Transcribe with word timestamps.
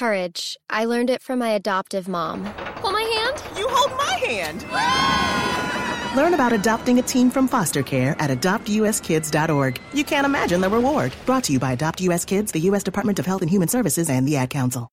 Courage. 0.00 0.56
I 0.70 0.86
learned 0.86 1.10
it 1.10 1.20
from 1.20 1.40
my 1.40 1.50
adoptive 1.50 2.08
mom. 2.08 2.46
Hold 2.80 2.94
my 2.94 3.02
hand? 3.02 3.58
You 3.58 3.68
hold 3.68 3.90
my 3.98 4.14
hand. 4.26 4.64
Learn 6.16 6.32
about 6.32 6.54
adopting 6.54 6.98
a 6.98 7.02
teen 7.02 7.30
from 7.30 7.46
foster 7.46 7.82
care 7.82 8.16
at 8.18 8.30
adoptuskids.org. 8.30 9.78
You 9.92 10.04
can't 10.04 10.24
imagine 10.24 10.62
the 10.62 10.70
reward. 10.70 11.12
Brought 11.26 11.44
to 11.44 11.52
you 11.52 11.58
by 11.58 11.72
Adopt 11.72 12.00
US 12.00 12.24
Kids, 12.24 12.50
the 12.50 12.60
U.S. 12.70 12.82
Department 12.82 13.18
of 13.18 13.26
Health 13.26 13.42
and 13.42 13.50
Human 13.50 13.68
Services, 13.68 14.08
and 14.08 14.26
the 14.26 14.38
Ad 14.38 14.48
Council. 14.48 14.88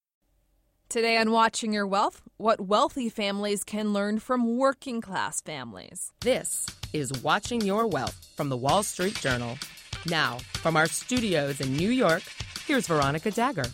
Today 0.90 1.16
on 1.16 1.32
Watching 1.32 1.72
Your 1.72 1.88
Wealth, 1.88 2.22
what 2.36 2.60
wealthy 2.60 3.08
families 3.08 3.64
can 3.64 3.94
learn 3.94 4.20
from 4.20 4.58
working 4.58 5.00
class 5.00 5.40
families. 5.40 6.12
This 6.20 6.66
is 6.92 7.14
Watching 7.24 7.62
Your 7.62 7.88
Wealth 7.88 8.28
from 8.36 8.50
the 8.50 8.58
Wall 8.58 8.84
Street 8.84 9.16
Journal. 9.16 9.58
Now, 10.06 10.40
from 10.56 10.76
our 10.76 10.88
studios 10.88 11.62
in 11.62 11.78
New 11.78 11.92
York, 11.92 12.24
here's 12.66 12.88
Veronica 12.88 13.32
Dagher. 13.32 13.72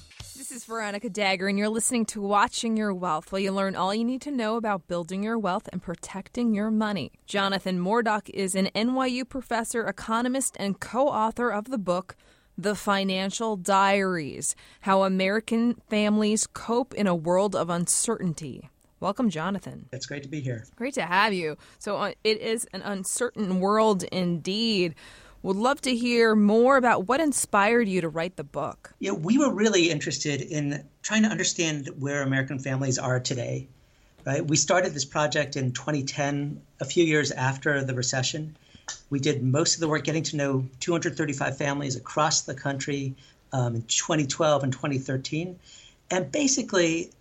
Is 0.63 0.67
Veronica 0.67 1.09
Dagher, 1.09 1.49
and 1.49 1.59
you're 1.59 1.67
listening 1.67 2.05
to 2.05 2.21
Watching 2.21 2.77
Your 2.77 2.93
Wealth, 2.93 3.33
where 3.33 3.41
you 3.41 3.51
learn 3.51 3.75
all 3.75 3.93
you 3.93 4.05
need 4.05 4.21
to 4.21 4.31
know 4.31 4.55
about 4.55 4.87
building 4.87 5.21
your 5.21 5.37
wealth 5.37 5.67
and 5.73 5.81
protecting 5.81 6.53
your 6.53 6.71
money. 6.71 7.11
Jonathan 7.25 7.81
Morduch 7.81 8.29
is 8.29 8.55
an 8.55 8.69
NYU 8.73 9.27
professor, 9.27 9.85
economist, 9.85 10.55
and 10.57 10.79
co 10.79 11.09
author 11.09 11.49
of 11.49 11.65
the 11.65 11.77
book. 11.77 12.15
The 12.57 12.75
Financial 12.75 13.57
Diaries 13.57 14.55
How 14.79 15.03
American 15.03 15.81
Families 15.89 16.47
Cope 16.47 16.93
in 16.93 17.07
a 17.07 17.15
World 17.15 17.57
of 17.57 17.69
Uncertainty. 17.69 18.69
Welcome, 19.01 19.29
Jonathan. 19.29 19.89
It's 19.91 20.05
great 20.05 20.23
to 20.23 20.29
be 20.29 20.39
here. 20.39 20.63
Great 20.77 20.93
to 20.93 21.01
have 21.01 21.33
you. 21.33 21.57
So, 21.77 21.97
uh, 21.97 22.13
it 22.23 22.39
is 22.39 22.65
an 22.71 22.83
uncertain 22.83 23.59
world 23.59 24.03
indeed. 24.03 24.95
Would 25.43 25.57
love 25.57 25.81
to 25.81 25.93
hear 25.93 26.35
more 26.35 26.77
about 26.77 27.09
what 27.09 27.19
inspired 27.19 27.89
you 27.89 27.99
to 27.99 28.07
write 28.07 28.37
the 28.37 28.45
book. 28.45 28.93
Yeah, 28.99 29.11
we 29.11 29.37
were 29.37 29.53
really 29.53 29.91
interested 29.91 30.39
in 30.41 30.85
trying 31.01 31.23
to 31.23 31.29
understand 31.29 31.89
where 31.99 32.23
American 32.23 32.59
families 32.59 32.97
are 32.97 33.19
today. 33.19 33.67
Right? 34.25 34.47
We 34.47 34.55
started 34.55 34.93
this 34.93 35.03
project 35.03 35.57
in 35.57 35.73
2010, 35.73 36.61
a 36.79 36.85
few 36.85 37.03
years 37.03 37.31
after 37.31 37.83
the 37.83 37.93
recession. 37.93 38.55
We 39.09 39.19
did 39.19 39.43
most 39.43 39.75
of 39.75 39.81
the 39.81 39.89
work 39.89 40.05
getting 40.05 40.23
to 40.23 40.37
know 40.37 40.65
235 40.79 41.57
families 41.57 41.97
across 41.97 42.43
the 42.43 42.53
country 42.53 43.13
um, 43.51 43.75
in 43.75 43.81
2012 43.81 44.63
and 44.63 44.71
2013. 44.71 45.59
And 46.09 46.31
basically, 46.31 47.11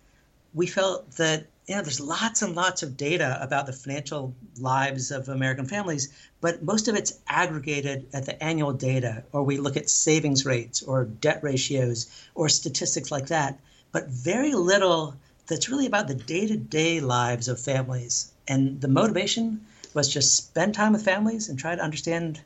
we 0.53 0.67
felt 0.67 1.11
that 1.17 1.47
you 1.67 1.75
know, 1.75 1.81
there's 1.81 2.01
lots 2.01 2.41
and 2.41 2.55
lots 2.55 2.83
of 2.83 2.97
data 2.97 3.37
about 3.41 3.65
the 3.65 3.73
financial 3.73 4.35
lives 4.59 5.11
of 5.11 5.29
American 5.29 5.65
families, 5.65 6.09
but 6.41 6.61
most 6.61 6.87
of 6.89 6.95
it's 6.95 7.19
aggregated 7.27 8.05
at 8.13 8.25
the 8.25 8.43
annual 8.43 8.73
data, 8.73 9.23
or 9.31 9.43
we 9.43 9.57
look 9.57 9.77
at 9.77 9.89
savings 9.89 10.45
rates 10.45 10.83
or 10.83 11.05
debt 11.05 11.41
ratios 11.41 12.07
or 12.35 12.49
statistics 12.49 13.11
like 13.11 13.27
that, 13.27 13.57
but 13.93 14.09
very 14.09 14.53
little 14.53 15.15
that's 15.47 15.69
really 15.69 15.85
about 15.85 16.07
the 16.07 16.15
day 16.15 16.47
to 16.47 16.57
day 16.57 16.99
lives 16.99 17.47
of 17.47 17.59
families. 17.59 18.31
And 18.47 18.81
the 18.81 18.89
motivation 18.89 19.65
was 19.93 20.09
just 20.09 20.35
spend 20.35 20.73
time 20.73 20.93
with 20.93 21.05
families 21.05 21.47
and 21.47 21.57
try 21.57 21.75
to 21.75 21.81
understand 21.81 22.41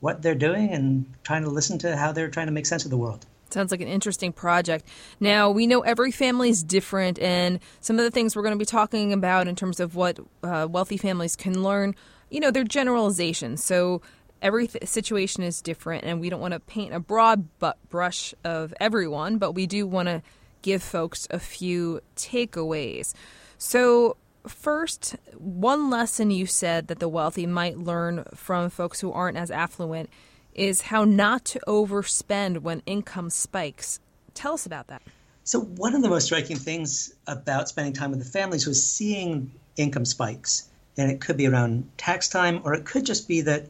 what 0.00 0.22
they're 0.22 0.34
doing 0.34 0.70
and 0.72 1.04
trying 1.24 1.42
to 1.42 1.50
listen 1.50 1.78
to 1.80 1.96
how 1.96 2.12
they're 2.12 2.30
trying 2.30 2.46
to 2.46 2.52
make 2.52 2.66
sense 2.66 2.84
of 2.84 2.90
the 2.90 2.96
world. 2.96 3.26
Sounds 3.50 3.70
like 3.70 3.80
an 3.80 3.88
interesting 3.88 4.32
project. 4.32 4.86
Now, 5.20 5.50
we 5.50 5.66
know 5.66 5.80
every 5.80 6.10
family 6.10 6.50
is 6.50 6.62
different, 6.62 7.18
and 7.18 7.60
some 7.80 7.98
of 7.98 8.04
the 8.04 8.10
things 8.10 8.34
we're 8.34 8.42
going 8.42 8.54
to 8.54 8.58
be 8.58 8.64
talking 8.64 9.12
about 9.12 9.46
in 9.46 9.54
terms 9.54 9.78
of 9.80 9.94
what 9.94 10.18
uh, 10.42 10.66
wealthy 10.68 10.96
families 10.96 11.36
can 11.36 11.62
learn, 11.62 11.94
you 12.30 12.40
know, 12.40 12.50
they're 12.50 12.64
generalizations. 12.64 13.62
So 13.62 14.02
every 14.42 14.66
th- 14.66 14.86
situation 14.86 15.42
is 15.42 15.62
different, 15.62 16.04
and 16.04 16.20
we 16.20 16.28
don't 16.28 16.40
want 16.40 16.54
to 16.54 16.60
paint 16.60 16.92
a 16.92 17.00
broad 17.00 17.48
brush 17.88 18.34
of 18.44 18.74
everyone, 18.80 19.38
but 19.38 19.52
we 19.52 19.66
do 19.66 19.86
want 19.86 20.08
to 20.08 20.22
give 20.62 20.82
folks 20.82 21.28
a 21.30 21.38
few 21.38 22.00
takeaways. 22.16 23.14
So, 23.58 24.16
first, 24.46 25.16
one 25.38 25.90
lesson 25.90 26.30
you 26.30 26.46
said 26.46 26.88
that 26.88 26.98
the 26.98 27.08
wealthy 27.08 27.46
might 27.46 27.78
learn 27.78 28.24
from 28.34 28.70
folks 28.70 29.00
who 29.00 29.12
aren't 29.12 29.36
as 29.36 29.50
affluent 29.50 30.10
is 30.56 30.80
how 30.82 31.04
not 31.04 31.44
to 31.44 31.60
overspend 31.68 32.62
when 32.62 32.82
income 32.86 33.30
spikes. 33.30 34.00
Tell 34.34 34.54
us 34.54 34.66
about 34.66 34.88
that. 34.88 35.02
So, 35.44 35.60
one 35.60 35.94
of 35.94 36.02
the 36.02 36.08
most 36.08 36.24
striking 36.24 36.56
things 36.56 37.14
about 37.26 37.68
spending 37.68 37.92
time 37.92 38.10
with 38.10 38.18
the 38.18 38.28
families 38.28 38.66
was 38.66 38.84
seeing 38.84 39.52
income 39.76 40.04
spikes. 40.04 40.68
And 40.98 41.10
it 41.10 41.20
could 41.20 41.36
be 41.36 41.46
around 41.46 41.88
tax 41.98 42.28
time, 42.28 42.62
or 42.64 42.74
it 42.74 42.84
could 42.84 43.04
just 43.04 43.28
be 43.28 43.42
that, 43.42 43.66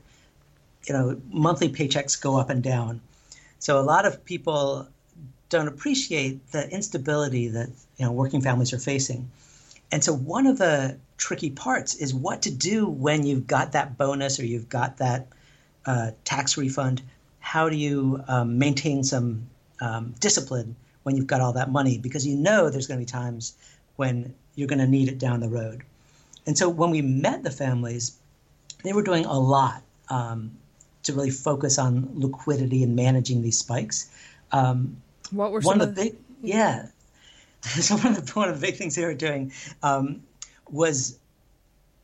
you 0.87 0.95
know, 0.95 1.21
monthly 1.31 1.69
paychecks 1.69 2.21
go 2.21 2.39
up 2.39 2.49
and 2.49 2.63
down. 2.63 3.01
So, 3.59 3.79
a 3.79 3.83
lot 3.83 4.07
of 4.07 4.25
people 4.25 4.89
don't 5.49 5.69
appreciate 5.69 6.51
the 6.53 6.69
instability 6.71 7.49
that, 7.49 7.69
you 7.99 8.07
know, 8.07 8.13
working 8.13 8.41
families 8.41 8.73
are 8.73 8.79
facing. 8.79 9.31
And 9.93 10.03
so, 10.03 10.15
one 10.15 10.47
of 10.47 10.59
the 10.59 10.97
tricky 11.19 11.51
parts 11.51 11.95
is 11.95 12.15
what 12.15 12.43
to 12.43 12.51
do 12.51 12.89
when 12.89 13.27
you've 13.27 13.47
got 13.47 13.73
that 13.73 13.99
bonus 13.99 14.41
or 14.41 14.47
you've 14.47 14.69
got 14.69 14.99
that 14.99 15.27
uh, 15.87 16.11
tax 16.25 16.57
refund? 16.57 17.03
How 17.41 17.69
do 17.69 17.77
you 17.77 18.23
um, 18.29 18.59
maintain 18.59 19.03
some 19.05 19.47
um, 19.81 20.15
discipline 20.21 20.75
when 21.05 21.17
you've 21.17 21.27
got 21.27 21.41
all 21.41 21.53
that 21.53 21.71
money? 21.71 21.99
Because 21.99 22.27
you 22.27 22.37
know 22.37 22.71
there's 22.71 22.87
going 22.87 22.99
to 22.99 23.07
be 23.07 23.11
times 23.11 23.55
when 23.97 24.35
you're 24.57 24.69
going 24.69 24.81
to 24.81 24.87
need 24.87 25.09
it 25.09 25.19
down 25.19 25.41
the 25.41 25.49
road. 25.49 25.83
And 26.47 26.57
so 26.57 26.69
when 26.69 26.91
we 26.91 27.03
met 27.03 27.43
the 27.43 27.51
families, 27.51 28.17
they 28.83 28.93
were 28.93 29.03
doing 29.03 29.25
a 29.25 29.39
lot 29.39 29.83
um, 30.09 30.53
to 31.03 31.13
really 31.13 31.31
focus 31.31 31.79
on 31.79 32.09
liquidity 32.15 32.83
and 32.83 32.95
managing 32.95 33.43
these 33.43 33.59
spikes. 33.59 34.11
Um, 34.53 34.97
what 35.31 35.51
were 35.51 35.61
one 35.61 35.81
of 35.81 35.95
the 35.95 36.03
big 36.03 36.17
yeah? 36.43 36.87
so 37.63 37.97
one 37.97 38.17
of 38.17 38.27
the 38.27 38.33
one 38.33 38.49
of 38.49 38.61
the 38.61 38.67
big 38.67 38.77
things 38.77 38.95
they 38.95 39.05
were 39.05 39.15
doing 39.15 39.53
um, 39.83 40.23
was 40.71 41.19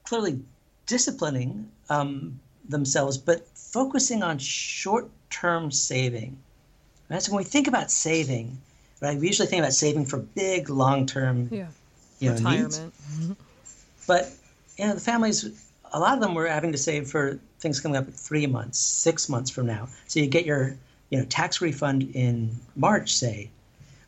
clearly 0.05 0.41
disciplining 0.87 1.71
um, 1.89 2.39
themselves, 2.73 3.19
but 3.19 3.47
focusing 3.57 4.23
on 4.23 4.39
short 4.39 5.09
term 5.31 5.71
saving. 5.71 6.37
Right? 7.09 7.23
So 7.23 7.33
when 7.33 7.45
we 7.45 7.49
think 7.49 7.69
about 7.69 7.91
saving, 7.91 8.59
right, 9.01 9.19
we 9.19 9.27
usually 9.27 9.49
think 9.49 9.61
about 9.61 9.73
saving 9.73 10.07
for 10.07 10.19
big 10.19 10.71
long 10.71 11.07
term 11.07 11.49
yeah. 11.51 11.67
you 12.19 12.31
know, 12.31 12.37
retirement. 12.37 12.81
Needs. 13.19 13.37
But 14.07 14.33
you 14.77 14.87
know, 14.87 14.95
the 14.95 15.01
families 15.01 15.69
a 15.93 16.01
lot 16.01 16.15
of 16.15 16.21
them 16.21 16.35
were 16.35 16.47
having 16.47 16.73
to 16.73 16.79
save 16.79 17.09
for 17.09 17.39
things 17.61 17.81
coming 17.81 17.97
up 17.97 18.09
three 18.09 18.47
months, 18.47 18.79
six 18.79 19.29
months 19.29 19.51
from 19.51 19.67
now. 19.67 19.89
So 20.09 20.21
you 20.21 20.27
get 20.27 20.47
your 20.47 20.77
you 21.11 21.19
know 21.19 21.25
tax 21.27 21.61
refund 21.61 22.11
in 22.15 22.57
March, 22.77 23.15
say, 23.15 23.51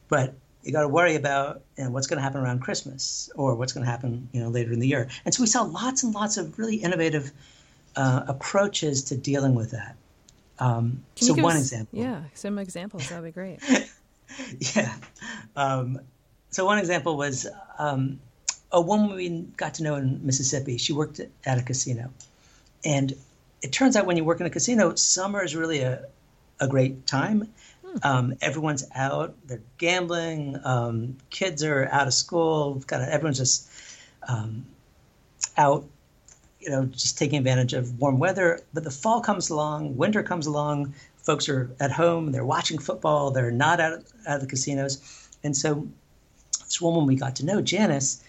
but 0.09 0.35
you 0.63 0.73
got 0.73 0.83
to 0.83 0.89
worry 0.89 1.15
about 1.15 1.61
you 1.77 1.85
know, 1.85 1.91
what's 1.91 2.07
going 2.07 2.17
to 2.17 2.23
happen 2.23 2.41
around 2.41 2.61
Christmas 2.61 3.31
or 3.35 3.55
what's 3.55 3.73
going 3.73 3.85
to 3.85 3.91
happen 3.91 4.29
you 4.33 4.41
know 4.41 4.49
later 4.49 4.73
in 4.73 4.81
the 4.81 4.89
year. 4.89 5.09
And 5.25 5.35
so 5.35 5.43
we 5.43 5.47
saw 5.47 5.63
lots 5.63 6.03
and 6.03 6.15
lots 6.15 6.37
of 6.37 6.59
really 6.59 6.77
innovative 6.77 7.31
uh, 7.97 8.25
approaches 8.29 9.05
to 9.05 9.17
dealing 9.17 9.55
with 9.55 9.71
that. 9.73 9.97
Um, 10.59 11.05
so 11.17 11.35
one 11.35 11.57
us, 11.57 11.63
example. 11.63 11.99
Yeah, 11.99 12.23
some 12.35 12.59
examples. 12.59 13.09
That'd 13.09 13.25
be 13.25 13.31
great. 13.31 13.61
yeah. 14.77 14.95
Um, 15.57 16.01
so 16.51 16.65
one 16.65 16.79
example 16.79 17.17
was 17.17 17.47
um, 17.79 18.21
a 18.71 18.81
woman 18.81 19.15
we 19.15 19.29
got 19.57 19.75
to 19.75 19.83
know 19.83 19.97
in 19.97 20.25
Mississippi. 20.25 20.77
She 20.77 20.93
worked 20.93 21.21
at 21.45 21.59
a 21.59 21.63
casino, 21.63 22.11
and 22.85 23.15
it 23.63 23.73
turns 23.73 23.97
out 23.97 24.07
when 24.07 24.17
you 24.17 24.25
work 24.25 24.41
in 24.41 24.47
a 24.47 24.51
casino, 24.51 24.95
summer 24.95 25.43
is 25.43 25.57
really 25.57 25.81
a 25.81 26.07
a 26.61 26.69
great 26.69 27.07
time. 27.07 27.53
Hmm. 27.85 27.97
Um, 28.03 28.35
everyone's 28.41 28.85
out; 28.95 29.35
they're 29.47 29.63
gambling. 29.79 30.61
Um, 30.65 31.17
kids 31.31 31.65
are 31.65 31.89
out 31.91 32.07
of 32.07 32.15
school. 32.15 32.83
Kind 32.87 33.03
of 33.03 33.09
everyone's 33.09 33.39
just 33.39 33.69
um, 34.29 34.67
out 35.57 35.85
you 36.65 36.71
know, 36.71 36.87
just 36.87 37.19
taking 37.19 37.39
advantage 37.39 37.75
of 37.75 38.01
warm 38.01 38.19
weather. 38.19 38.61
But 38.73 38.85
the 38.85 38.91
fall 38.91 39.21
comes 39.21 39.51
along, 39.51 39.97
winter 39.97 40.23
comes 40.23 40.47
along, 40.47 40.95
folks 41.17 41.49
are 41.49 41.71
at 41.79 41.93
home, 41.93 42.33
they're 42.33 42.45
watching 42.45 42.79
football, 42.79 43.31
they're 43.31 43.51
not 43.51 43.81
out, 43.81 44.03
out 44.27 44.37
of 44.37 44.41
the 44.41 44.47
casinos. 44.47 45.29
And 45.45 45.55
so 45.55 45.87
this 46.61 46.81
woman 46.81 47.07
we 47.07 47.17
got 47.17 47.37
to 47.37 47.45
know, 47.45 47.61
Janice, 47.61 48.25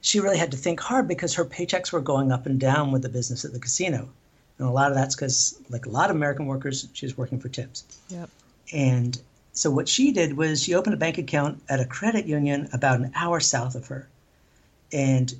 she 0.00 0.20
really 0.20 0.38
had 0.38 0.50
to 0.52 0.56
think 0.56 0.80
hard 0.80 1.06
because 1.06 1.34
her 1.34 1.44
paychecks 1.44 1.92
were 1.92 2.00
going 2.00 2.32
up 2.32 2.46
and 2.46 2.58
down 2.58 2.92
with 2.92 3.02
the 3.02 3.08
business 3.08 3.44
at 3.44 3.52
the 3.52 3.58
casino. 3.58 4.08
And 4.58 4.66
a 4.66 4.70
lot 4.70 4.90
of 4.90 4.96
that's 4.96 5.14
because, 5.14 5.60
like 5.68 5.84
a 5.84 5.90
lot 5.90 6.08
of 6.08 6.16
American 6.16 6.46
workers, 6.46 6.88
she 6.94 7.04
was 7.04 7.18
working 7.18 7.38
for 7.38 7.50
tips. 7.50 7.84
Yep. 8.08 8.30
And 8.72 9.20
so 9.52 9.70
what 9.70 9.88
she 9.88 10.12
did 10.12 10.36
was 10.36 10.62
she 10.62 10.74
opened 10.74 10.94
a 10.94 10.98
bank 10.98 11.18
account 11.18 11.62
at 11.68 11.80
a 11.80 11.84
credit 11.84 12.26
union 12.26 12.68
about 12.72 13.00
an 13.00 13.12
hour 13.14 13.40
south 13.40 13.74
of 13.74 13.86
her. 13.88 14.08
And 14.92 15.34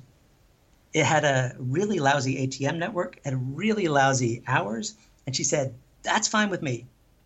it 0.93 1.05
had 1.05 1.25
a 1.25 1.55
really 1.59 1.99
lousy 1.99 2.47
ATM 2.47 2.77
network, 2.77 3.19
had 3.23 3.57
really 3.57 3.87
lousy 3.87 4.43
hours, 4.47 4.95
and 5.25 5.35
she 5.35 5.43
said, 5.43 5.73
That's 6.03 6.27
fine 6.27 6.49
with 6.49 6.61
me. 6.61 6.85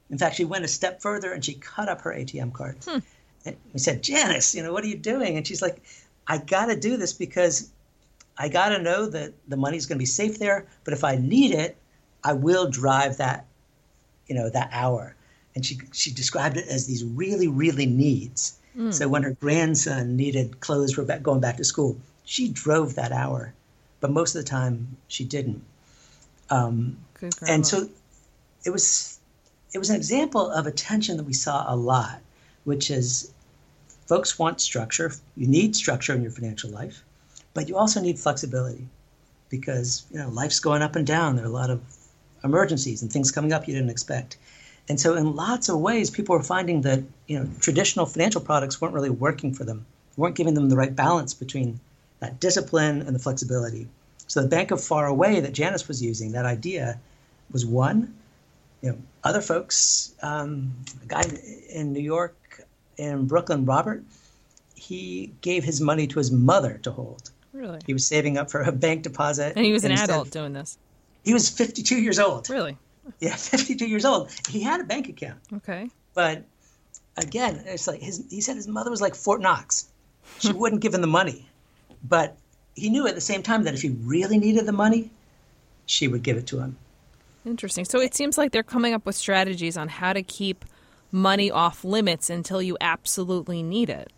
In 0.09 0.17
fact, 0.17 0.35
she 0.35 0.45
went 0.45 0.65
a 0.65 0.67
step 0.67 1.01
further 1.01 1.31
and 1.31 1.43
she 1.43 1.53
cut 1.53 1.87
up 1.87 2.01
her 2.01 2.11
ATM 2.11 2.53
card. 2.53 2.77
Hmm. 2.83 2.99
And 3.45 3.55
we 3.73 3.79
said, 3.79 4.03
Janice, 4.03 4.53
you 4.53 4.61
know, 4.61 4.73
what 4.73 4.83
are 4.83 4.87
you 4.87 4.97
doing? 4.97 5.37
And 5.37 5.47
she's 5.47 5.61
like, 5.61 5.81
I 6.27 6.37
got 6.37 6.65
to 6.65 6.75
do 6.75 6.97
this 6.97 7.13
because 7.13 7.71
I 8.37 8.49
got 8.49 8.69
to 8.69 8.79
know 8.79 9.07
that 9.07 9.33
the 9.47 9.57
money's 9.57 9.85
going 9.85 9.97
to 9.97 10.01
be 10.01 10.05
safe 10.05 10.37
there. 10.37 10.67
But 10.83 10.93
if 10.93 11.03
I 11.03 11.15
need 11.15 11.53
it, 11.53 11.77
I 12.23 12.33
will 12.33 12.69
drive 12.69 13.17
that, 13.17 13.45
you 14.27 14.35
know, 14.35 14.49
that 14.49 14.69
hour. 14.71 15.15
And 15.55 15.65
she 15.65 15.79
she 15.91 16.11
described 16.11 16.57
it 16.57 16.67
as 16.67 16.87
these 16.87 17.03
really, 17.03 17.47
really 17.47 17.85
needs. 17.85 18.57
Mm. 18.77 18.93
So 18.93 19.07
when 19.07 19.23
her 19.23 19.35
grandson 19.41 20.15
needed 20.15 20.59
clothes 20.59 20.93
for 20.93 21.03
going 21.03 21.41
back 21.41 21.57
to 21.57 21.63
school, 21.63 21.97
she 22.31 22.47
drove 22.47 22.95
that 22.95 23.11
hour, 23.11 23.53
but 23.99 24.09
most 24.09 24.35
of 24.35 24.41
the 24.41 24.47
time 24.47 24.95
she 25.09 25.25
didn't. 25.25 25.61
Um, 26.49 26.97
and 27.45 27.67
so 27.67 27.89
it 28.63 28.69
was 28.69 29.19
it 29.73 29.79
was 29.79 29.89
an 29.89 29.97
example 29.97 30.49
of 30.49 30.65
a 30.65 30.71
tension 30.71 31.17
that 31.17 31.25
we 31.25 31.33
saw 31.33 31.65
a 31.67 31.75
lot, 31.75 32.21
which 32.63 32.89
is 32.89 33.33
folks 34.07 34.39
want 34.39 34.61
structure. 34.61 35.11
You 35.35 35.47
need 35.47 35.75
structure 35.75 36.13
in 36.15 36.21
your 36.21 36.31
financial 36.31 36.69
life, 36.69 37.03
but 37.53 37.67
you 37.67 37.75
also 37.75 37.99
need 37.99 38.17
flexibility 38.17 38.87
because 39.49 40.05
you 40.09 40.17
know 40.17 40.29
life's 40.29 40.61
going 40.61 40.81
up 40.81 40.95
and 40.95 41.05
down. 41.05 41.35
There 41.35 41.43
are 41.43 41.49
a 41.49 41.59
lot 41.61 41.69
of 41.69 41.81
emergencies 42.45 43.01
and 43.01 43.11
things 43.11 43.29
coming 43.29 43.51
up 43.51 43.67
you 43.67 43.73
didn't 43.73 43.89
expect. 43.89 44.37
And 44.87 44.97
so, 44.97 45.15
in 45.15 45.35
lots 45.35 45.67
of 45.67 45.79
ways, 45.79 46.09
people 46.09 46.37
were 46.37 46.43
finding 46.43 46.79
that 46.83 47.03
you 47.27 47.37
know 47.37 47.49
traditional 47.59 48.05
financial 48.05 48.39
products 48.39 48.79
weren't 48.79 48.93
really 48.93 49.09
working 49.09 49.53
for 49.53 49.65
them, 49.65 49.85
weren't 50.15 50.37
giving 50.37 50.53
them 50.53 50.69
the 50.69 50.77
right 50.77 50.95
balance 50.95 51.33
between 51.33 51.81
that 52.21 52.39
discipline 52.39 53.01
and 53.01 53.13
the 53.13 53.19
flexibility. 53.19 53.87
So, 54.27 54.41
the 54.41 54.47
Bank 54.47 54.71
of 54.71 54.81
Far 54.81 55.07
Away 55.07 55.41
that 55.41 55.51
Janice 55.51 55.87
was 55.87 56.01
using, 56.01 56.31
that 56.31 56.45
idea, 56.45 56.99
was 57.51 57.65
one. 57.65 58.15
You 58.81 58.91
know, 58.91 58.97
other 59.23 59.41
folks, 59.41 60.15
um, 60.23 60.71
a 61.03 61.05
guy 61.05 61.23
in 61.69 61.91
New 61.91 61.99
York, 61.99 62.65
in 62.97 63.27
Brooklyn, 63.27 63.65
Robert, 63.65 64.03
he 64.75 65.31
gave 65.41 65.63
his 65.63 65.81
money 65.81 66.07
to 66.07 66.17
his 66.17 66.31
mother 66.31 66.79
to 66.83 66.91
hold. 66.91 67.31
Really? 67.53 67.79
He 67.85 67.93
was 67.93 68.05
saving 68.05 68.37
up 68.37 68.49
for 68.49 68.61
a 68.61 68.71
bank 68.71 69.03
deposit. 69.03 69.53
And 69.55 69.65
he 69.65 69.73
was 69.73 69.83
an 69.83 69.91
adult 69.91 70.31
doing 70.31 70.53
this. 70.53 70.77
He 71.23 71.33
was 71.33 71.49
52 71.49 71.97
years 71.97 72.17
old. 72.17 72.49
Really? 72.49 72.77
Yeah, 73.19 73.35
52 73.35 73.85
years 73.85 74.05
old. 74.05 74.31
He 74.49 74.61
had 74.61 74.79
a 74.79 74.83
bank 74.83 75.09
account. 75.09 75.39
Okay. 75.57 75.89
But 76.13 76.43
again, 77.17 77.63
it's 77.65 77.87
like 77.87 78.01
his, 78.01 78.23
he 78.29 78.41
said 78.41 78.55
his 78.55 78.67
mother 78.67 78.89
was 78.89 79.01
like 79.01 79.15
Fort 79.15 79.41
Knox. 79.41 79.89
She 80.39 80.53
wouldn't 80.53 80.81
give 80.81 80.93
him 80.93 81.01
the 81.01 81.07
money. 81.07 81.47
But 82.03 82.37
he 82.75 82.89
knew 82.89 83.07
at 83.07 83.15
the 83.15 83.21
same 83.21 83.43
time 83.43 83.63
that 83.63 83.73
if 83.73 83.81
he 83.81 83.89
really 83.89 84.37
needed 84.37 84.65
the 84.65 84.71
money, 84.71 85.11
she 85.85 86.07
would 86.07 86.23
give 86.23 86.37
it 86.37 86.47
to 86.47 86.59
him. 86.59 86.77
Interesting. 87.45 87.85
So 87.85 87.99
it 87.99 88.13
seems 88.13 88.37
like 88.37 88.51
they're 88.51 88.63
coming 88.63 88.93
up 88.93 89.05
with 89.05 89.15
strategies 89.15 89.77
on 89.77 89.87
how 89.87 90.13
to 90.13 90.23
keep 90.23 90.65
money 91.11 91.51
off 91.51 91.83
limits 91.83 92.29
until 92.29 92.61
you 92.61 92.77
absolutely 92.79 93.63
need 93.63 93.89
it. 93.89 94.11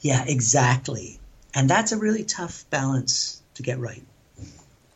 Yeah, 0.00 0.24
exactly. 0.26 1.18
And 1.54 1.68
that's 1.68 1.92
a 1.92 1.98
really 1.98 2.24
tough 2.24 2.64
balance 2.70 3.42
to 3.54 3.62
get 3.62 3.78
right. 3.78 4.02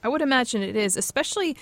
I 0.05 0.09
would 0.09 0.23
imagine 0.23 0.63
it 0.63 0.77
is, 0.77 0.97
especially, 0.97 1.57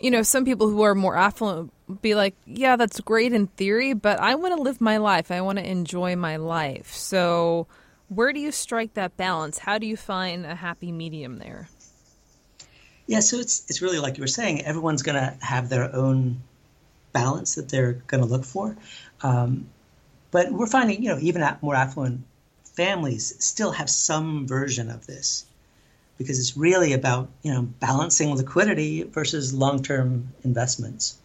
you 0.00 0.10
know, 0.10 0.22
some 0.22 0.44
people 0.44 0.68
who 0.68 0.82
are 0.82 0.94
more 0.94 1.16
affluent 1.16 1.72
be 2.02 2.14
like, 2.14 2.34
yeah, 2.46 2.76
that's 2.76 3.00
great 3.00 3.32
in 3.32 3.48
theory, 3.48 3.92
but 3.94 4.20
I 4.20 4.34
want 4.36 4.54
to 4.54 4.62
live 4.62 4.80
my 4.80 4.98
life. 4.98 5.30
I 5.30 5.40
want 5.40 5.58
to 5.58 5.68
enjoy 5.68 6.16
my 6.16 6.36
life. 6.36 6.94
So, 6.94 7.66
where 8.10 8.32
do 8.32 8.40
you 8.40 8.52
strike 8.52 8.94
that 8.94 9.16
balance? 9.16 9.58
How 9.58 9.78
do 9.78 9.86
you 9.86 9.96
find 9.96 10.44
a 10.44 10.56
happy 10.56 10.92
medium 10.92 11.38
there? 11.38 11.68
Yeah, 13.06 13.20
so 13.20 13.38
it's 13.38 13.64
it's 13.70 13.80
really 13.80 13.98
like 13.98 14.18
you 14.18 14.22
were 14.22 14.28
saying. 14.28 14.62
Everyone's 14.64 15.02
going 15.02 15.16
to 15.16 15.36
have 15.40 15.68
their 15.68 15.94
own 15.94 16.42
balance 17.12 17.54
that 17.54 17.68
they're 17.68 17.94
going 17.94 18.22
to 18.22 18.28
look 18.28 18.44
for, 18.44 18.76
um, 19.22 19.66
but 20.30 20.52
we're 20.52 20.66
finding, 20.66 21.02
you 21.02 21.08
know, 21.08 21.18
even 21.20 21.42
at 21.42 21.62
more 21.62 21.74
affluent 21.74 22.22
families 22.64 23.34
still 23.44 23.72
have 23.72 23.90
some 23.90 24.46
version 24.46 24.90
of 24.90 25.06
this 25.06 25.44
because 26.18 26.38
it's 26.38 26.56
really 26.56 26.92
about 26.92 27.28
you 27.42 27.52
know 27.52 27.62
balancing 27.62 28.34
liquidity 28.34 29.04
versus 29.04 29.54
long-term 29.54 30.32
investments. 30.44 31.16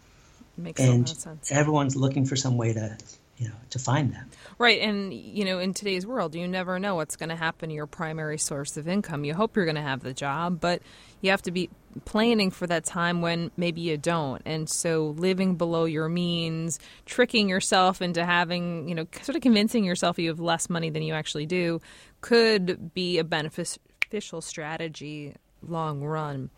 Makes 0.57 0.81
and 0.81 1.09
sense. 1.09 1.51
Everyone's 1.51 1.95
looking 1.95 2.25
for 2.25 2.35
some 2.35 2.57
way 2.57 2.73
to 2.73 2.97
you 3.37 3.47
know 3.47 3.55
to 3.69 3.79
find 3.79 4.13
them 4.13 4.29
Right, 4.57 4.79
and 4.79 5.13
you 5.13 5.43
know, 5.43 5.59
in 5.59 5.73
today's 5.73 6.05
world, 6.05 6.33
you 6.33 6.47
never 6.47 6.79
know 6.79 6.95
what's 6.95 7.17
going 7.17 7.29
to 7.29 7.35
happen 7.35 7.69
to 7.69 7.75
your 7.75 7.87
primary 7.87 8.37
source 8.37 8.77
of 8.77 8.87
income. 8.87 9.25
You 9.25 9.33
hope 9.33 9.55
you're 9.55 9.65
going 9.65 9.75
to 9.75 9.81
have 9.81 10.01
the 10.01 10.13
job, 10.13 10.61
but 10.61 10.81
you 11.19 11.29
have 11.31 11.41
to 11.41 11.51
be 11.51 11.69
planning 12.05 12.51
for 12.51 12.65
that 12.67 12.85
time 12.85 13.21
when 13.21 13.51
maybe 13.57 13.81
you 13.81 13.97
don't. 13.97 14.41
And 14.45 14.69
so 14.69 15.13
living 15.17 15.55
below 15.55 15.83
your 15.83 16.07
means, 16.07 16.79
tricking 17.05 17.49
yourself 17.49 18.01
into 18.01 18.25
having, 18.25 18.87
you 18.87 18.95
know, 18.95 19.07
sort 19.21 19.35
of 19.35 19.41
convincing 19.41 19.83
yourself 19.83 20.17
you 20.17 20.29
have 20.29 20.39
less 20.39 20.69
money 20.69 20.89
than 20.89 21.03
you 21.03 21.13
actually 21.13 21.45
do 21.45 21.81
could 22.21 22.93
be 22.93 23.17
a 23.17 23.25
beneficial 23.25 24.41
strategy 24.41 25.35
long 25.61 26.01
run. 26.01 26.49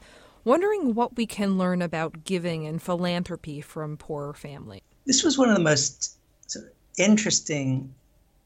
Wondering 0.44 0.94
what 0.94 1.18
we 1.18 1.26
can 1.26 1.58
learn 1.58 1.82
about 1.82 2.24
giving 2.24 2.68
and 2.68 2.80
philanthropy 2.80 3.60
from 3.60 3.98
poorer 3.98 4.34
families. 4.34 4.82
This 5.06 5.24
was 5.24 5.38
one 5.38 5.50
of 5.50 5.56
the 5.56 5.64
most 5.64 6.17
of 6.56 6.64
interesting 6.98 7.94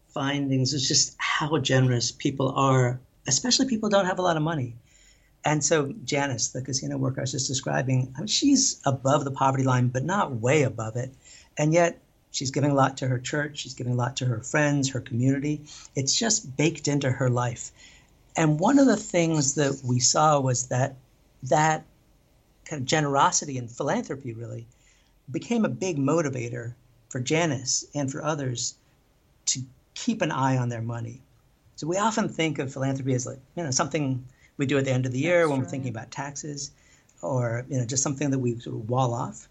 findings 0.09 0.73
is 0.73 0.87
just 0.87 1.15
how 1.17 1.57
generous 1.59 2.11
people 2.11 2.51
are, 2.51 2.99
especially 3.27 3.67
people 3.67 3.89
don't 3.89 4.05
have 4.05 4.19
a 4.19 4.21
lot 4.21 4.37
of 4.37 4.43
money. 4.43 4.75
And 5.43 5.63
so 5.63 5.93
Janice, 6.05 6.49
the 6.49 6.61
casino 6.61 6.97
worker 6.97 7.21
I 7.21 7.23
was 7.23 7.31
just 7.31 7.47
describing, 7.47 8.13
I 8.15 8.19
mean, 8.19 8.27
she's 8.27 8.79
above 8.85 9.25
the 9.25 9.31
poverty 9.31 9.63
line, 9.63 9.87
but 9.87 10.03
not 10.03 10.35
way 10.35 10.63
above 10.63 10.95
it. 10.97 11.11
And 11.57 11.73
yet 11.73 11.99
she's 12.31 12.51
giving 12.51 12.71
a 12.71 12.75
lot 12.75 12.97
to 12.97 13.07
her 13.07 13.19
church. 13.19 13.59
She's 13.59 13.73
giving 13.73 13.93
a 13.93 13.95
lot 13.95 14.17
to 14.17 14.25
her 14.25 14.41
friends, 14.41 14.89
her 14.89 15.01
community. 15.01 15.61
It's 15.95 16.17
just 16.17 16.55
baked 16.57 16.87
into 16.87 17.09
her 17.09 17.29
life. 17.29 17.71
And 18.37 18.59
one 18.59 18.79
of 18.79 18.85
the 18.85 18.97
things 18.97 19.55
that 19.55 19.81
we 19.83 19.99
saw 19.99 20.39
was 20.39 20.67
that 20.67 20.95
that 21.43 21.85
kind 22.65 22.81
of 22.81 22.85
generosity 22.85 23.57
and 23.57 23.69
philanthropy 23.69 24.33
really 24.33 24.67
became 25.29 25.65
a 25.65 25.69
big 25.69 25.97
motivator 25.97 26.73
for 27.11 27.19
Janice 27.19 27.85
and 27.93 28.09
for 28.09 28.23
others 28.23 28.75
to 29.47 29.59
keep 29.95 30.21
an 30.21 30.31
eye 30.31 30.57
on 30.57 30.69
their 30.69 30.81
money. 30.81 31.21
So 31.75 31.85
we 31.85 31.97
often 31.97 32.29
think 32.29 32.57
of 32.57 32.71
philanthropy 32.71 33.13
as 33.13 33.25
like, 33.25 33.39
you 33.55 33.63
know, 33.63 33.71
something 33.71 34.23
we 34.57 34.65
do 34.65 34.77
at 34.77 34.85
the 34.85 34.91
end 34.91 35.05
of 35.05 35.11
the 35.11 35.19
year 35.19 35.39
That's 35.39 35.49
when 35.49 35.59
right. 35.59 35.65
we're 35.65 35.71
thinking 35.71 35.89
about 35.89 36.09
taxes 36.09 36.71
or, 37.21 37.65
you 37.69 37.77
know, 37.77 37.85
just 37.85 38.01
something 38.01 38.31
that 38.31 38.39
we 38.39 38.57
sort 38.59 38.77
of 38.77 38.89
wall 38.89 39.13
off. 39.13 39.49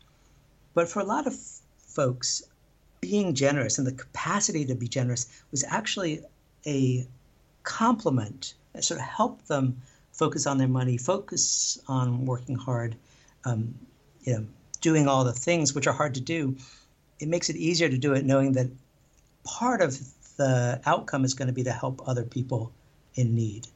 But 0.73 0.89
for 0.89 1.01
a 1.01 1.05
lot 1.05 1.27
of 1.27 1.37
folks, 1.79 2.43
being 3.03 3.35
generous 3.35 3.77
and 3.77 3.87
the 3.87 3.93
capacity 3.93 4.65
to 4.65 4.75
be 4.75 4.89
generous 4.89 5.27
was 5.51 5.63
actually 5.65 6.23
a 6.67 7.07
complement 7.63 8.55
that 8.73 8.85
sort 8.85 9.01
of 9.01 9.07
help 9.07 9.45
them 9.47 9.83
focus 10.13 10.47
on 10.47 10.57
their 10.57 10.69
money, 10.69 10.97
focus 10.97 11.79
on 11.89 12.25
working 12.25 12.57
hard, 12.57 12.97
um, 13.45 13.75
you 14.23 14.35
know, 14.35 14.47
doing 14.81 15.09
all 15.09 15.25
the 15.25 15.33
things 15.33 15.75
which 15.75 15.87
are 15.87 15.93
hard 15.93 16.15
to 16.15 16.21
do. 16.21 16.57
It 17.21 17.29
makes 17.29 17.49
it 17.49 17.57
easier 17.57 17.89
to 17.89 17.99
do 17.99 18.13
it 18.15 18.25
knowing 18.25 18.53
that 18.53 18.69
part 19.45 19.81
of 19.81 19.99
the 20.37 20.81
outcome 20.87 21.25
is 21.25 21.35
going 21.35 21.49
to 21.49 21.55
be 21.55 21.63
to 21.65 21.73
help 21.73 22.07
other 22.09 22.25
people 22.25 22.73
in 23.15 23.35
need. 23.35 23.67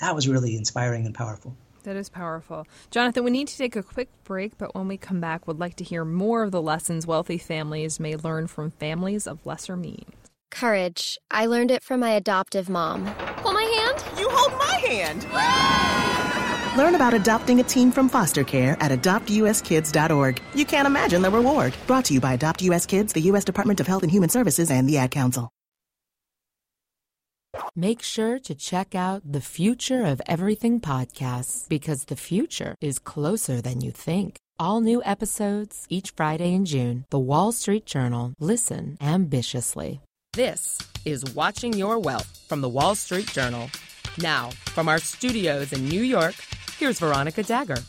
That 0.00 0.14
was 0.14 0.28
really 0.28 0.56
inspiring 0.56 1.06
and 1.06 1.14
powerful. 1.14 1.54
That 1.84 1.96
is 1.96 2.08
powerful. 2.08 2.66
Jonathan, 2.90 3.24
we 3.24 3.30
need 3.30 3.48
to 3.48 3.56
take 3.56 3.76
a 3.76 3.82
quick 3.82 4.08
break, 4.24 4.58
but 4.58 4.74
when 4.74 4.88
we 4.88 4.96
come 4.96 5.20
back, 5.20 5.46
we'd 5.46 5.58
like 5.58 5.76
to 5.76 5.84
hear 5.84 6.04
more 6.04 6.42
of 6.42 6.50
the 6.50 6.60
lessons 6.60 7.06
wealthy 7.06 7.38
families 7.38 7.98
may 7.98 8.16
learn 8.16 8.48
from 8.48 8.70
families 8.72 9.26
of 9.26 9.44
lesser 9.46 9.76
means. 9.76 10.12
Courage. 10.50 11.18
I 11.30 11.46
learned 11.46 11.70
it 11.70 11.82
from 11.82 12.00
my 12.00 12.10
adoptive 12.10 12.68
mom. 12.68 13.06
Hold 13.06 13.54
my 13.54 13.62
hand. 13.62 14.18
You 14.18 14.28
hold 14.30 14.52
my 14.58 14.74
hand. 14.74 16.09
Learn 16.76 16.94
about 16.94 17.14
adopting 17.14 17.58
a 17.58 17.64
teen 17.64 17.90
from 17.90 18.08
foster 18.08 18.44
care 18.44 18.76
at 18.80 18.92
adoptuskids.org. 18.92 20.40
You 20.54 20.64
can't 20.64 20.86
imagine 20.86 21.22
the 21.22 21.30
reward. 21.30 21.74
Brought 21.86 22.04
to 22.06 22.14
you 22.14 22.20
by 22.20 22.34
Adopt 22.34 22.62
US 22.62 22.86
Kids, 22.86 23.12
the 23.12 23.22
U.S. 23.22 23.44
Department 23.44 23.80
of 23.80 23.88
Health 23.88 24.02
and 24.04 24.10
Human 24.12 24.28
Services, 24.30 24.70
and 24.70 24.88
the 24.88 24.98
Ad 24.98 25.10
Council. 25.10 25.50
Make 27.74 28.02
sure 28.02 28.38
to 28.38 28.54
check 28.54 28.94
out 28.94 29.22
the 29.24 29.40
Future 29.40 30.04
of 30.04 30.22
Everything 30.26 30.80
podcasts 30.80 31.68
because 31.68 32.04
the 32.04 32.16
future 32.16 32.76
is 32.80 33.00
closer 33.00 33.60
than 33.60 33.80
you 33.80 33.90
think. 33.90 34.36
All 34.58 34.80
new 34.80 35.02
episodes 35.04 35.86
each 35.88 36.10
Friday 36.10 36.54
in 36.54 36.64
June. 36.64 37.04
The 37.10 37.18
Wall 37.18 37.50
Street 37.50 37.86
Journal. 37.86 38.34
Listen 38.38 38.96
ambitiously. 39.00 40.00
This 40.34 40.78
is 41.04 41.34
Watching 41.34 41.72
Your 41.72 41.98
Wealth 41.98 42.44
from 42.48 42.60
the 42.60 42.68
Wall 42.68 42.94
Street 42.94 43.26
Journal. 43.26 43.68
Now, 44.18 44.50
from 44.66 44.88
our 44.88 44.98
studios 44.98 45.72
in 45.72 45.88
New 45.88 46.02
York, 46.02 46.34
here's 46.80 46.98
Veronica 46.98 47.42
Dagher. 47.42 47.84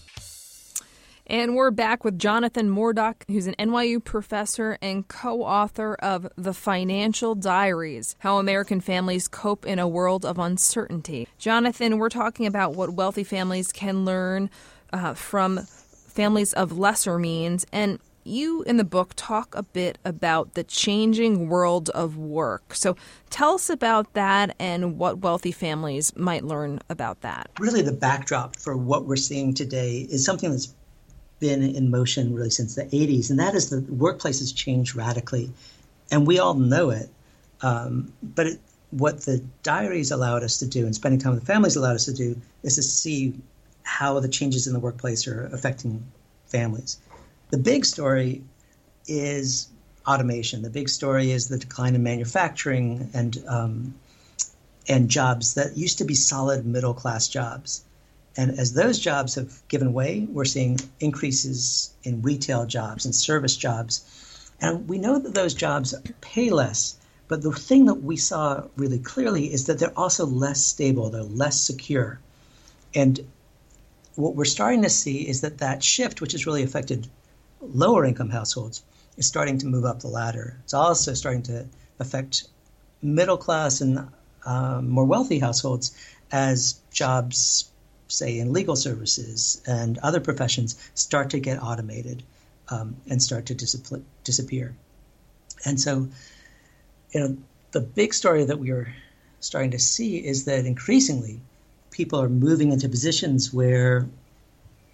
And 1.25 1.55
we're 1.55 1.71
back 1.71 2.03
with 2.03 2.19
Jonathan 2.19 2.69
Morduch, 2.69 3.23
who's 3.29 3.47
an 3.47 3.55
NYU 3.57 4.03
professor 4.03 4.77
and 4.81 5.07
co 5.07 5.43
author 5.43 5.95
of 5.95 6.27
The 6.35 6.53
Financial 6.53 7.33
Diaries 7.33 8.17
How 8.19 8.37
American 8.37 8.81
Families 8.81 9.29
Cope 9.29 9.65
in 9.65 9.79
a 9.79 9.87
World 9.87 10.25
of 10.25 10.37
Uncertainty. 10.37 11.29
Jonathan, 11.37 11.99
we're 11.99 12.09
talking 12.09 12.45
about 12.45 12.75
what 12.75 12.89
wealthy 12.89 13.23
families 13.23 13.71
can 13.71 14.03
learn 14.03 14.49
uh, 14.91 15.13
from 15.13 15.61
families 16.09 16.51
of 16.51 16.77
lesser 16.77 17.17
means. 17.17 17.65
And 17.71 17.97
you 18.23 18.63
in 18.63 18.77
the 18.77 18.83
book 18.83 19.13
talk 19.15 19.55
a 19.55 19.63
bit 19.63 19.97
about 20.05 20.53
the 20.53 20.63
changing 20.63 21.49
world 21.49 21.89
of 21.89 22.17
work. 22.17 22.75
So 22.75 22.95
tell 23.29 23.55
us 23.55 23.69
about 23.69 24.13
that 24.13 24.55
and 24.59 24.97
what 24.97 25.19
wealthy 25.19 25.51
families 25.51 26.15
might 26.15 26.43
learn 26.43 26.79
about 26.89 27.21
that. 27.21 27.49
Really, 27.59 27.81
the 27.81 27.91
backdrop 27.91 28.55
for 28.55 28.77
what 28.77 29.05
we're 29.05 29.15
seeing 29.15 29.53
today 29.53 30.07
is 30.09 30.25
something 30.25 30.51
that's 30.51 30.73
been 31.39 31.63
in 31.63 31.89
motion 31.89 32.33
really 32.33 32.51
since 32.51 32.75
the 32.75 32.83
80s, 32.83 33.29
and 33.29 33.39
that 33.39 33.55
is 33.55 33.69
the 33.69 33.81
workplace 33.93 34.39
has 34.39 34.51
changed 34.51 34.95
radically. 34.95 35.51
And 36.11 36.27
we 36.27 36.39
all 36.39 36.53
know 36.53 36.89
it. 36.91 37.09
Um, 37.61 38.11
but 38.21 38.47
it, 38.47 38.59
what 38.91 39.21
the 39.21 39.43
diaries 39.63 40.11
allowed 40.11 40.43
us 40.43 40.57
to 40.59 40.67
do 40.67 40.85
and 40.85 40.93
spending 40.93 41.19
time 41.19 41.33
with 41.33 41.41
the 41.41 41.45
families 41.45 41.75
allowed 41.75 41.95
us 41.95 42.05
to 42.05 42.13
do 42.13 42.39
is 42.63 42.75
to 42.75 42.83
see 42.83 43.33
how 43.83 44.19
the 44.19 44.27
changes 44.27 44.67
in 44.67 44.73
the 44.73 44.79
workplace 44.79 45.27
are 45.27 45.45
affecting 45.47 46.03
families. 46.47 46.99
The 47.51 47.57
big 47.57 47.85
story 47.85 48.43
is 49.07 49.67
automation. 50.07 50.61
The 50.61 50.69
big 50.69 50.89
story 50.89 51.31
is 51.31 51.47
the 51.47 51.57
decline 51.57 51.95
in 51.95 52.03
manufacturing 52.03 53.09
and 53.13 53.43
um, 53.47 53.93
and 54.87 55.09
jobs 55.09 55.53
that 55.55 55.77
used 55.77 55.99
to 55.99 56.05
be 56.05 56.15
solid 56.15 56.65
middle 56.65 56.93
class 56.93 57.27
jobs. 57.27 57.83
And 58.37 58.57
as 58.57 58.73
those 58.73 58.97
jobs 58.97 59.35
have 59.35 59.61
given 59.67 59.93
way, 59.93 60.27
we're 60.31 60.45
seeing 60.45 60.79
increases 60.99 61.91
in 62.03 62.21
retail 62.21 62.65
jobs 62.65 63.05
and 63.05 63.13
service 63.13 63.57
jobs. 63.57 64.05
And 64.61 64.87
we 64.87 64.97
know 64.97 65.19
that 65.19 65.33
those 65.33 65.53
jobs 65.53 65.93
pay 66.21 66.49
less, 66.49 66.95
but 67.27 67.41
the 67.41 67.51
thing 67.51 67.85
that 67.85 68.01
we 68.01 68.15
saw 68.15 68.63
really 68.77 68.99
clearly 68.99 69.53
is 69.53 69.65
that 69.65 69.79
they're 69.79 69.99
also 69.99 70.25
less 70.25 70.61
stable, 70.61 71.09
they're 71.09 71.23
less 71.23 71.59
secure. 71.59 72.19
And 72.95 73.19
what 74.15 74.35
we're 74.35 74.45
starting 74.45 74.83
to 74.83 74.89
see 74.89 75.27
is 75.27 75.41
that 75.41 75.57
that 75.57 75.83
shift, 75.83 76.21
which 76.21 76.31
has 76.31 76.45
really 76.45 76.63
affected 76.63 77.07
lower 77.61 78.05
income 78.05 78.29
households, 78.29 78.83
is 79.17 79.25
starting 79.25 79.57
to 79.59 79.67
move 79.67 79.85
up 79.85 79.99
the 79.99 80.07
ladder. 80.07 80.57
It's 80.63 80.73
also 80.73 81.13
starting 81.13 81.43
to 81.43 81.65
affect 81.99 82.47
middle 83.01 83.37
class 83.37 83.81
and 83.81 84.07
um, 84.45 84.89
more 84.89 85.05
wealthy 85.05 85.39
households 85.39 85.95
as 86.31 86.79
jobs, 86.91 87.69
say 88.07 88.39
in 88.39 88.53
legal 88.53 88.75
services 88.75 89.61
and 89.67 89.97
other 89.99 90.19
professions, 90.19 90.75
start 90.93 91.29
to 91.31 91.39
get 91.39 91.61
automated 91.61 92.23
um, 92.69 92.95
and 93.09 93.21
start 93.21 93.45
to 93.47 93.55
disappear. 94.23 94.75
And 95.65 95.79
so, 95.79 96.07
you 97.11 97.19
know, 97.19 97.37
the 97.71 97.81
big 97.81 98.13
story 98.13 98.45
that 98.45 98.59
we 98.59 98.71
are 98.71 98.93
starting 99.39 99.71
to 99.71 99.79
see 99.79 100.17
is 100.17 100.45
that 100.45 100.65
increasingly 100.65 101.39
people 101.91 102.21
are 102.21 102.29
moving 102.29 102.71
into 102.71 102.87
positions 102.89 103.53
where, 103.53 104.07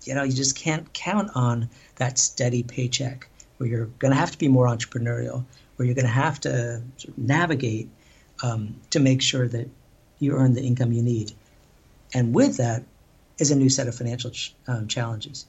you 0.07 0.15
know, 0.15 0.23
you 0.23 0.33
just 0.33 0.55
can't 0.55 0.91
count 0.93 1.31
on 1.35 1.69
that 1.95 2.17
steady 2.17 2.63
paycheck, 2.63 3.27
where 3.57 3.69
you're 3.69 3.85
going 3.99 4.11
to 4.11 4.17
have 4.17 4.31
to 4.31 4.37
be 4.37 4.47
more 4.47 4.67
entrepreneurial, 4.67 5.43
where 5.75 5.85
you're 5.85 5.95
going 5.95 6.05
to 6.05 6.11
have 6.11 6.39
to 6.41 6.81
navigate 7.17 7.89
um, 8.43 8.75
to 8.91 8.99
make 8.99 9.21
sure 9.21 9.47
that 9.47 9.69
you 10.19 10.33
earn 10.33 10.53
the 10.53 10.61
income 10.61 10.91
you 10.91 11.01
need. 11.01 11.33
And 12.13 12.33
with 12.33 12.57
that 12.57 12.83
is 13.37 13.51
a 13.51 13.55
new 13.55 13.69
set 13.69 13.87
of 13.87 13.95
financial 13.95 14.31
ch- 14.31 14.55
um, 14.67 14.87
challenges. 14.87 15.45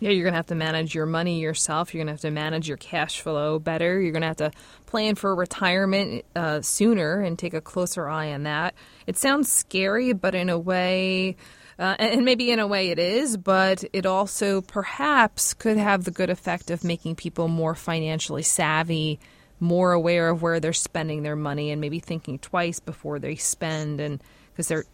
Yeah, 0.00 0.10
you're 0.10 0.24
going 0.24 0.32
to 0.32 0.38
have 0.38 0.46
to 0.46 0.54
manage 0.54 0.94
your 0.94 1.06
money 1.06 1.40
yourself. 1.40 1.94
You're 1.94 2.00
going 2.00 2.08
to 2.08 2.12
have 2.14 2.20
to 2.22 2.30
manage 2.30 2.68
your 2.68 2.76
cash 2.76 3.20
flow 3.20 3.58
better. 3.58 4.00
You're 4.00 4.12
going 4.12 4.22
to 4.22 4.28
have 4.28 4.36
to 4.38 4.50
plan 4.86 5.14
for 5.14 5.34
retirement 5.34 6.24
uh, 6.34 6.60
sooner 6.60 7.20
and 7.20 7.38
take 7.38 7.54
a 7.54 7.60
closer 7.60 8.08
eye 8.08 8.32
on 8.32 8.42
that. 8.42 8.74
It 9.06 9.16
sounds 9.16 9.50
scary, 9.50 10.12
but 10.12 10.34
in 10.34 10.50
a 10.50 10.58
way, 10.58 11.36
uh, 11.78 11.96
and 11.98 12.24
maybe 12.24 12.50
in 12.50 12.58
a 12.58 12.66
way 12.66 12.90
it 12.90 12.98
is, 12.98 13.36
but 13.36 13.84
it 13.92 14.06
also 14.06 14.60
perhaps 14.60 15.54
could 15.54 15.76
have 15.76 16.04
the 16.04 16.10
good 16.10 16.30
effect 16.30 16.70
of 16.70 16.84
making 16.84 17.16
people 17.16 17.48
more 17.48 17.74
financially 17.74 18.42
savvy 18.42 19.18
more 19.60 19.92
aware 19.92 20.28
of 20.28 20.42
where 20.42 20.60
they're 20.60 20.72
spending 20.72 21.22
their 21.22 21.36
money 21.36 21.70
and 21.70 21.80
maybe 21.80 21.98
thinking 21.98 22.38
twice 22.38 22.80
before 22.80 23.18
they 23.18 23.36
spend 23.36 24.00
and 24.00 24.22
because 24.52 24.68
they're 24.68 24.84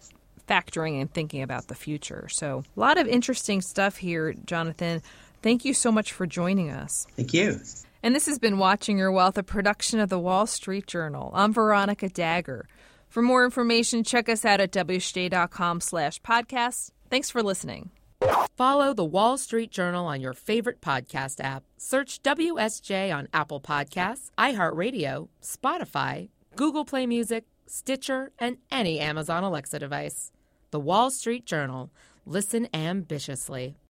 factoring 0.48 1.00
and 1.00 1.12
thinking 1.12 1.42
about 1.42 1.68
the 1.68 1.74
future. 1.74 2.28
So, 2.30 2.64
a 2.76 2.80
lot 2.80 2.98
of 2.98 3.06
interesting 3.06 3.60
stuff 3.60 3.96
here, 3.96 4.34
Jonathan. 4.44 5.02
Thank 5.42 5.64
you 5.64 5.74
so 5.74 5.90
much 5.90 6.12
for 6.12 6.26
joining 6.26 6.70
us. 6.70 7.06
Thank 7.16 7.32
you. 7.32 7.60
And 8.02 8.14
this 8.14 8.26
has 8.26 8.38
been 8.38 8.58
Watching 8.58 8.98
Your 8.98 9.12
Wealth, 9.12 9.38
a 9.38 9.42
production 9.42 10.00
of 10.00 10.08
the 10.08 10.18
Wall 10.18 10.46
Street 10.46 10.86
Journal. 10.86 11.30
I'm 11.34 11.52
Veronica 11.52 12.08
Dagher. 12.08 12.62
For 13.10 13.22
more 13.22 13.44
information, 13.44 14.04
check 14.04 14.28
us 14.28 14.44
out 14.44 14.60
at 14.60 14.70
wsj.com 14.70 15.80
slash 15.80 16.22
podcasts. 16.22 16.92
Thanks 17.10 17.28
for 17.28 17.42
listening. 17.42 17.90
Follow 18.56 18.94
the 18.94 19.04
Wall 19.04 19.36
Street 19.36 19.72
Journal 19.72 20.06
on 20.06 20.20
your 20.20 20.32
favorite 20.32 20.80
podcast 20.80 21.42
app. 21.42 21.64
Search 21.76 22.22
WSJ 22.22 23.12
on 23.12 23.26
Apple 23.34 23.60
Podcasts, 23.60 24.30
iHeartRadio, 24.38 25.28
Spotify, 25.42 26.28
Google 26.54 26.84
Play 26.84 27.06
Music, 27.06 27.46
Stitcher, 27.66 28.30
and 28.38 28.58
any 28.70 29.00
Amazon 29.00 29.42
Alexa 29.42 29.80
device. 29.80 30.30
The 30.70 30.80
Wall 30.80 31.10
Street 31.10 31.46
Journal. 31.46 31.90
Listen 32.26 32.68
ambitiously. 32.72 33.74